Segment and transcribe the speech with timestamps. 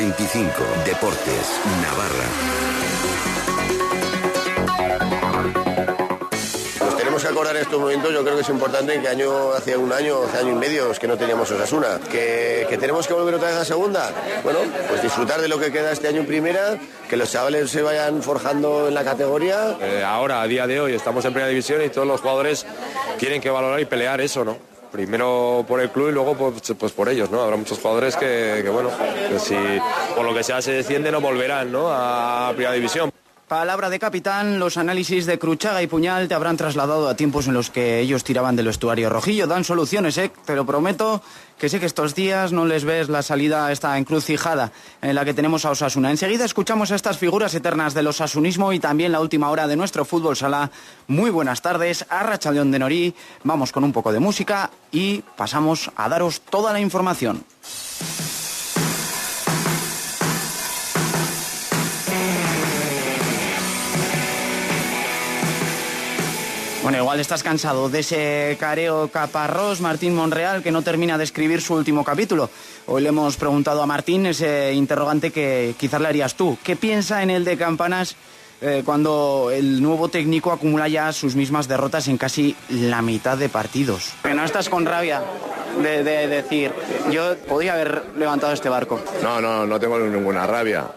[0.00, 0.50] 25.
[0.86, 1.60] Deportes.
[1.82, 2.26] Navarra.
[6.80, 9.76] Nos tenemos que acordar en estos momentos, yo creo que es importante que año, hace
[9.76, 13.34] un año, hace año y medio que no teníamos Osasuna, que, que tenemos que volver
[13.34, 14.10] otra vez a segunda.
[14.42, 17.82] Bueno, pues disfrutar de lo que queda este año en primera, que los chavales se
[17.82, 19.76] vayan forjando en la categoría.
[19.82, 22.64] Eh, ahora, a día de hoy, estamos en primera división y todos los jugadores
[23.18, 24.70] tienen que valorar y pelear eso, ¿no?
[24.90, 27.40] Primero por el club y luego pues, pues por ellos, ¿no?
[27.40, 28.90] Habrá muchos jugadores que, bueno,
[29.38, 29.54] si
[30.16, 31.88] por lo que sea se desciende no volverán, ¿no?
[31.90, 33.09] A primera división.
[33.50, 37.54] Palabra de capitán, los análisis de Cruchaga y Puñal te habrán trasladado a tiempos en
[37.54, 39.48] los que ellos tiraban del estuario rojillo.
[39.48, 40.30] Dan soluciones, ¿eh?
[40.44, 41.20] Te lo prometo
[41.58, 44.70] que sé que estos días no les ves la salida a esta encrucijada
[45.02, 46.12] en la que tenemos a Osasuna.
[46.12, 50.04] Enseguida escuchamos a estas figuras eternas del osasunismo y también la última hora de nuestro
[50.04, 50.70] fútbol sala.
[51.08, 53.14] Muy buenas tardes, Arracha León de Norí.
[53.42, 57.44] Vamos con un poco de música y pasamos a daros toda la información.
[66.90, 71.62] Bueno, igual estás cansado de ese careo caparrós Martín Monreal que no termina de escribir
[71.62, 72.50] su último capítulo.
[72.86, 76.58] Hoy le hemos preguntado a Martín ese interrogante que quizás le harías tú.
[76.64, 78.16] ¿Qué piensa en el de Campanas
[78.60, 83.48] eh, cuando el nuevo técnico acumula ya sus mismas derrotas en casi la mitad de
[83.48, 84.10] partidos?
[84.24, 85.22] Que no estás con rabia
[85.80, 86.72] de, de decir,
[87.12, 89.00] yo podía haber levantado este barco.
[89.22, 90.90] No, no, no tengo ninguna rabia.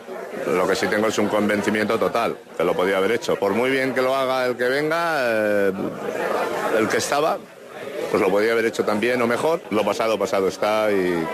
[0.48, 3.36] Lo que sí tengo es un convencimiento total, que lo podía haber hecho.
[3.36, 5.74] Por muy bien que lo haga el que venga, eh,
[6.80, 7.38] el que estaba,
[8.12, 9.62] pues lo podía haber hecho también o mejor.
[9.72, 11.26] Lo pasado, pasado está y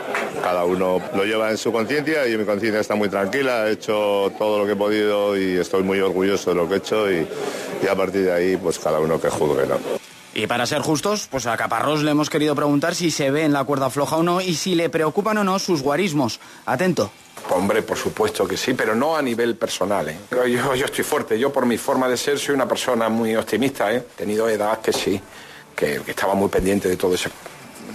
[0.42, 3.68] cada uno lo lleva en su conciencia y mi conciencia está muy tranquila.
[3.68, 6.78] He hecho todo lo que he podido y estoy muy orgulloso de lo que he
[6.78, 7.28] hecho y,
[7.84, 9.78] y a partir de ahí, pues cada uno que juzgue, ¿no?
[10.34, 13.52] Y para ser justos, pues a Caparrós le hemos querido preguntar si se ve en
[13.52, 16.40] la cuerda floja o no y si le preocupan o no sus guarismos.
[16.66, 17.12] Atento.
[17.52, 20.08] Hombre, por supuesto que sí, pero no a nivel personal.
[20.10, 20.18] ¿eh?
[20.32, 23.92] Yo, estoy fuerte, yo por mi forma de ser soy una persona muy optimista.
[23.92, 23.98] ¿eh?
[23.98, 25.20] He tenido edad que sí,
[25.76, 27.30] que, estaba muy pendiente de todo eso.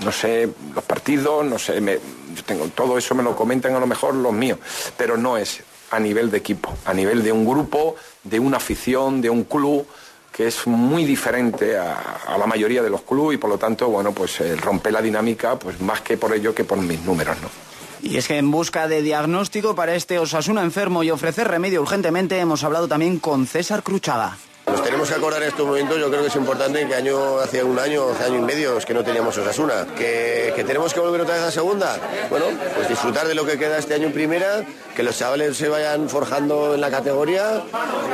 [0.05, 3.79] No sé, los partidos, no sé, me, yo tengo, todo eso me lo comentan a
[3.79, 4.59] lo mejor los míos,
[4.97, 5.63] pero no es
[5.93, 7.95] a nivel de equipo, a nivel de un grupo,
[8.25, 9.87] de una afición, de un club
[10.33, 13.89] que es muy diferente a, a, la mayoría de los clubes y por lo tanto,
[13.89, 17.37] bueno, pues eh, rompe la dinámica, pues más que por ello que por mis números,
[17.41, 17.74] ¿no?
[18.05, 22.39] Y es que en busca de diagnóstico para este Osasuna enfermo y ofrecer remedio urgentemente
[22.39, 24.37] hemos hablado también con César Cruchaga.
[24.67, 27.63] Nos tenemos que acordar en estos momentos, yo creo que es importante que año, hace
[27.63, 31.01] un año, hace año y medio es que no teníamos Osasuna, que, que, tenemos que
[31.01, 31.97] volver otra vez a segunda.
[32.29, 34.65] Bueno, pues disfrutar de lo que queda este año en primera,
[34.95, 37.63] que los chavales se vayan forjando en la categoría,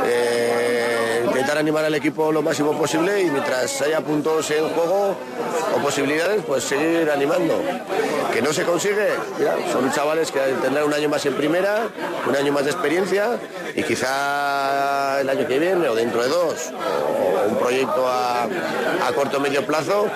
[0.06, 5.16] eh, intentar animar al equipo lo máximo posible y mientras haya puntos en juego
[5.76, 7.62] o posibilidades, pues seguir animando.
[8.40, 9.10] Que no se consigue,
[9.70, 11.88] son chavales que tendrán un año más en primera,
[12.26, 13.38] un año más de experiencia
[13.74, 18.48] y quizá el año que viene o dentro de dos o un proyecto a,
[19.14, 20.06] corto o medio plazo,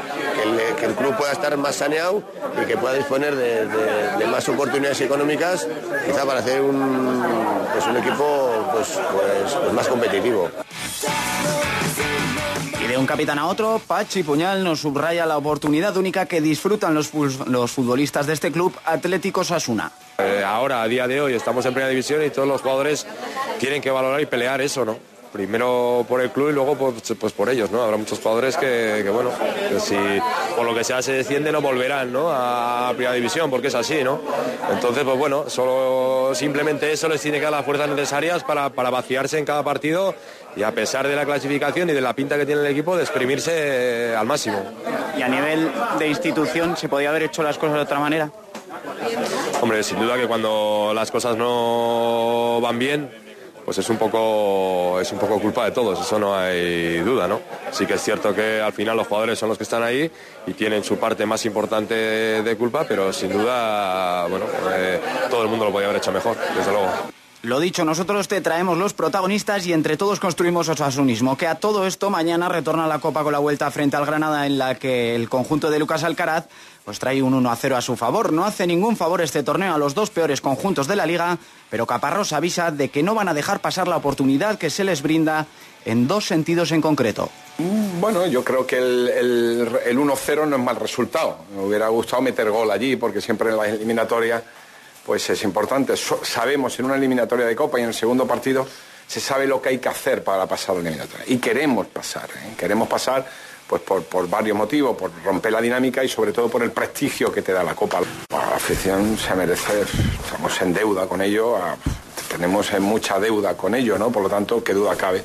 [0.81, 2.23] que el, club pueda estar más saneado
[2.63, 5.69] y que pueda disponer de más oportunidades económicas,
[6.07, 10.49] quizá para hacer un, pues un equipo pues, pues, pues más competitivo.
[12.85, 16.93] Y de un capitán a otro, Pachi Puñal nos subraya la oportunidad única que disfrutan
[16.95, 19.91] los, los futbolistas de este club Atlético Sasuna.
[20.19, 23.07] Eh, ahora, a día de hoy, estamos en primera división y todos los jugadores
[23.59, 25.14] tienen que valorar y pelear eso, ¿no?
[25.35, 27.83] Primero por el club y luego pues, pues, por ellos, ¿no?
[27.83, 29.31] Habrá muchos jugadores que, que, bueno,
[29.69, 29.97] que si
[30.55, 32.31] por lo que sea se desciende no volverán, ¿no?
[32.31, 34.21] A primera división, porque es así, ¿no?
[34.71, 38.91] Entonces, pues bueno, solo simplemente eso les tiene que dar las fuerzas necesarias para, para
[38.91, 40.15] vaciarse en cada partido
[40.55, 43.03] y a pesar de la clasificación y de la pinta que tiene el equipo, de
[43.03, 44.63] exprimirse al máximo.
[45.19, 45.69] ¿Y a nivel
[45.99, 48.31] de institución se podía haber hecho las cosas de otra manera?
[49.61, 53.24] Hombre, sin duda que cuando las cosas no van bien,
[53.65, 57.41] pues es un poco es un poco culpa de todos, eso no hay duda, ¿no?
[57.71, 60.11] Sí que es cierto que al final los jugadores son los que están ahí
[60.47, 65.01] y tienen su parte más importante de culpa, pero sin duda, bueno, eh,
[65.31, 67.14] todo el mundo lo podía haber hecho mejor, desde luego.
[67.45, 71.37] Lo dicho, nosotros te traemos los protagonistas y entre todos construimos osasunismo.
[71.37, 74.57] Que a todo esto mañana retorna la Copa con la vuelta frente al Granada en
[74.57, 76.47] la que el conjunto de Lucas Alcaraz
[76.87, 78.33] pues trae un 1 a 0 a su favor.
[78.33, 81.37] No hace ningún favor este torneo a los dos peores conjuntos de la liga,
[81.69, 85.03] pero Caparrós avisa de que no van a dejar pasar la oportunidad que se les
[85.03, 85.47] brinda
[85.85, 87.29] en dos sentidos en concreto.
[88.01, 91.41] Bueno, yo creo que el, el, el 1-0 no es mal resultado.
[91.55, 94.43] Me hubiera gustado meter gol allí porque siempre en las eliminatorias
[95.05, 95.95] pues es importante.
[95.97, 98.67] Sabemos en una eliminatoria de Copa y en el segundo partido
[99.07, 101.25] se sabe lo que hay que hacer para pasar la eliminatoria.
[101.29, 102.55] Y queremos pasar, ¿eh?
[102.57, 103.27] queremos pasar
[103.67, 107.43] pues por, varios motivos, por romper la dinámica y sobre todo por el prestigio que
[107.43, 108.01] te da la Copa.
[108.31, 109.83] La afición se merece,
[110.23, 111.77] estamos en deuda con ello, a,
[112.29, 114.11] tenemos mucha deuda con ello, ¿no?
[114.11, 115.25] Por lo tanto, qué duda cabe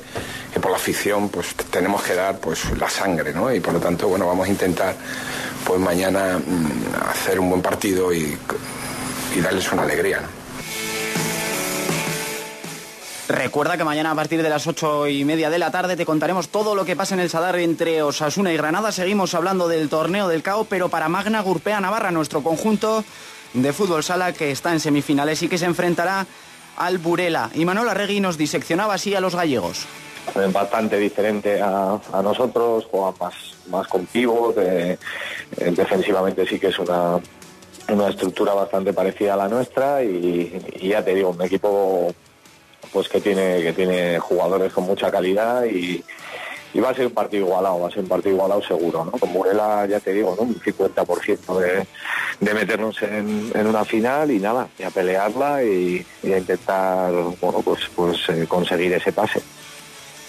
[0.52, 3.52] que por la afición pues tenemos que dar pues la sangre, ¿no?
[3.52, 4.94] Y por lo tanto, bueno, vamos a intentar
[5.64, 8.36] pues mañana mmm, hacer un buen partido y,
[9.34, 10.40] y darles una alegría, ¿no?
[13.30, 16.48] Recuerda que mañana a partir de las ocho y media de la tarde te contaremos
[16.48, 18.90] todo lo que pasa en el Sadar entre Osasuna y Granada.
[18.90, 23.04] Seguimos hablando del torneo del CAO, pero para Magna Gurpea Navarra, nuestro conjunto
[23.54, 26.26] de fútbol sala que está en semifinales y que se enfrentará
[26.76, 27.50] al Burela.
[27.54, 29.86] Y Manuel Arregui nos diseccionaba así a los gallegos.
[30.52, 33.34] Bastante diferente a, a nosotros, juega más,
[33.70, 34.98] más con pivot, eh,
[35.56, 37.20] defensivamente sí que es una,
[37.92, 42.12] una estructura bastante parecida a la nuestra y, ya te digo, un equipo
[42.92, 46.02] pues que tiene que tiene jugadores con mucha calidad y,
[46.80, 49.10] va a ser un partido igualado, va a ser un partido igualado seguro, ¿no?
[49.12, 50.42] Con Burela, ya te digo, ¿no?
[50.42, 51.86] Un 50% de,
[52.38, 57.12] de meternos en, en, una final y nada, y a pelearla y, y a intentar,
[57.40, 59.42] bueno, pues, pues eh, conseguir ese pase.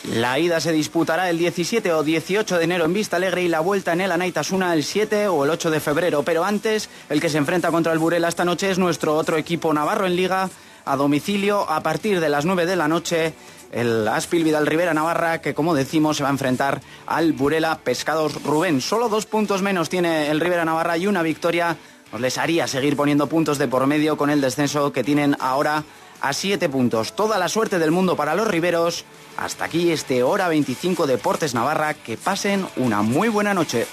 [0.10, 3.60] La ida se disputará el 17 o 18 de enero en Vista Alegre y la
[3.60, 6.24] vuelta en el Anaitasuna el 7 o el 8 de febrero.
[6.24, 9.72] Pero antes, el que se enfrenta contra el Burela esta noche es nuestro otro equipo
[9.74, 10.50] navarro en Liga,
[10.86, 13.36] a domicilio a partir de las 9 de la noche.
[13.72, 18.44] El Aspil Vidal Rivera Navarra, que como decimos se va a enfrentar al Burela Pescados
[18.44, 18.82] Rubén.
[18.82, 21.78] Solo dos puntos menos tiene el Rivera Navarra y una victoria
[22.12, 25.84] nos les haría seguir poniendo puntos de por medio con el descenso que tienen ahora
[26.22, 27.14] a siete puntos.
[27.14, 29.06] Toda la suerte del mundo para los riberos.
[29.38, 31.94] Hasta aquí este Hora 25 Deportes Navarra.
[31.94, 33.88] Que pasen una muy buena noche.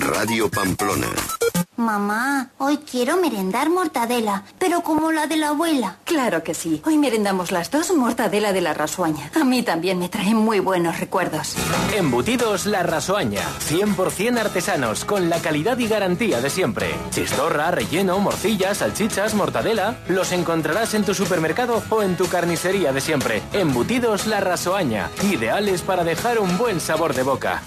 [0.00, 1.37] Radio Pamplona.
[1.78, 5.98] Mamá, hoy quiero merendar mortadela, pero como la de la abuela.
[6.02, 6.82] Claro que sí.
[6.84, 9.30] Hoy merendamos las dos mortadela de la rasuaña.
[9.40, 11.54] A mí también me traen muy buenos recuerdos.
[11.96, 13.42] Embutidos La Rasuaña.
[13.60, 16.96] 100% artesanos, con la calidad y garantía de siempre.
[17.10, 19.98] Chistorra, relleno, morcillas, salchichas, mortadela.
[20.08, 23.40] Los encontrarás en tu supermercado o en tu carnicería de siempre.
[23.52, 25.10] Embutidos La Rasoaña.
[25.22, 27.62] Ideales para dejar un buen sabor de boca.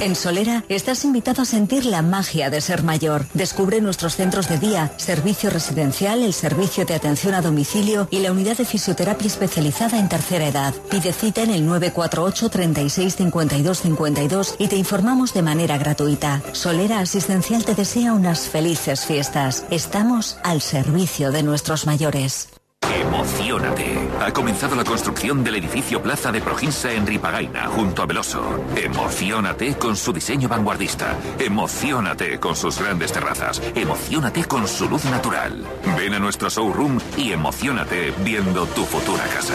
[0.00, 3.26] En Solera estás invitado a sentir la magia de ser mayor.
[3.32, 8.32] Descubre nuestros centros de día, servicio residencial, el servicio de atención a domicilio y la
[8.32, 10.74] unidad de fisioterapia especializada en tercera edad.
[10.90, 16.42] Pide cita en el 948 36 52 52 y te informamos de manera gratuita.
[16.52, 19.64] Solera Asistencial te desea unas felices fiestas.
[19.70, 22.48] Estamos al servicio de nuestros mayores.
[22.94, 24.08] Emocionate.
[24.20, 28.42] Ha comenzado la construcción del edificio Plaza de Proginsa en Ripagaina, junto a Veloso.
[28.76, 31.16] Emocionate con su diseño vanguardista.
[31.38, 33.62] Emocionate con sus grandes terrazas.
[33.74, 35.64] Emocionate con su luz natural.
[35.96, 39.54] Ven a nuestro showroom y emocionate viendo tu futura casa.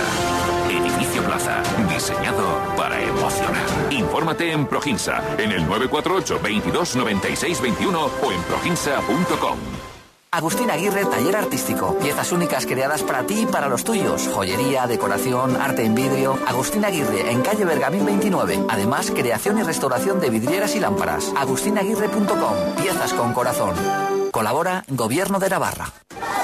[0.69, 2.45] Edificio Plaza, diseñado
[2.77, 3.65] para emocionar.
[3.91, 9.84] Infórmate en Proginsa, en el 948 22 96 21 o en proginsa.com.
[10.35, 11.97] Agustín Aguirre, taller artístico.
[11.97, 14.27] Piezas únicas creadas para ti y para los tuyos.
[14.33, 16.37] Joyería, decoración, arte en vidrio.
[16.45, 18.65] Agustín Aguirre, en calle Bergamín 29.
[18.67, 21.31] Además, creación y restauración de vidrieras y lámparas.
[21.37, 22.75] agustinaguirre.com.
[22.81, 23.75] Piezas con corazón.
[24.31, 25.93] Colabora Gobierno de Navarra.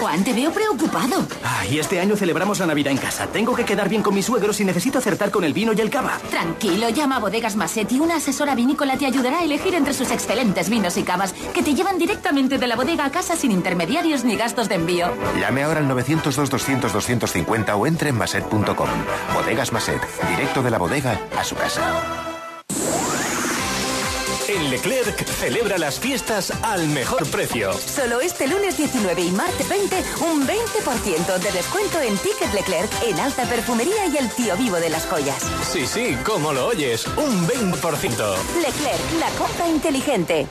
[0.01, 1.27] Juan, te veo preocupado.
[1.43, 3.27] Ah, y este año celebramos la Navidad en casa.
[3.27, 5.91] Tengo que quedar bien con mis suegros y necesito acertar con el vino y el
[5.91, 6.17] cava.
[6.31, 7.99] Tranquilo, llama a Bodegas Massetti.
[7.99, 11.75] Una asesora vinícola te ayudará a elegir entre sus excelentes vinos y cavas que te
[11.75, 15.05] llevan directamente de la bodega a casa sin intermediarios ni gastos de envío.
[15.39, 18.89] Llame ahora al 902-200-250 o entre en maset.com.
[19.35, 22.30] Bodegas Maset, directo de la bodega a su casa.
[24.53, 27.71] En Leclerc celebra las fiestas al mejor precio.
[27.71, 29.95] Solo este lunes 19 y martes 20,
[30.29, 34.89] un 20% de descuento en Ticket Leclerc, en alta perfumería y el tío vivo de
[34.89, 35.41] las joyas.
[35.71, 37.79] Sí, sí, como lo oyes, un 20%.
[38.61, 40.47] Leclerc, la compra inteligente.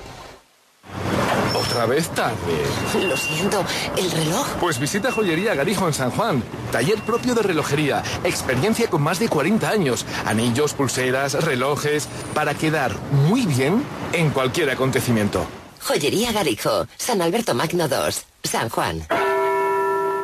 [1.70, 2.34] Otra vez tarde.
[3.06, 3.64] Lo siento,
[3.96, 4.44] ¿el reloj?
[4.58, 6.42] Pues visita Joyería Garijo en San Juan.
[6.72, 8.02] Taller propio de relojería.
[8.24, 10.04] Experiencia con más de 40 años.
[10.26, 12.08] Anillos, pulseras, relojes.
[12.34, 12.96] Para quedar
[13.28, 15.46] muy bien en cualquier acontecimiento.
[15.80, 16.88] Joyería Garijo.
[16.96, 18.24] San Alberto Magno 2.
[18.42, 19.06] San Juan.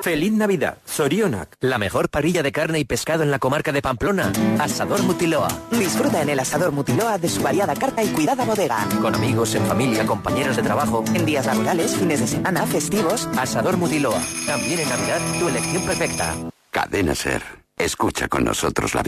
[0.07, 4.31] Feliz Navidad, Zorionak, la mejor parrilla de carne y pescado en la comarca de Pamplona.
[4.61, 5.49] Asador Mutiloa.
[5.73, 8.87] Disfruta en el Asador Mutiloa de su variada carta y cuidada bodega.
[9.03, 11.03] Con amigos, en familia, compañeros de trabajo.
[11.13, 13.29] En días laborales, fines de semana, festivos.
[13.37, 14.23] Asador Mutiloa.
[14.47, 16.37] También en Navidad, tu elección perfecta.
[16.71, 17.43] Cadena Ser.
[17.77, 19.05] Escucha con nosotros la vida.